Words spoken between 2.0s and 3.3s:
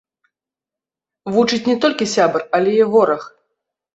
сябар, але і вораг.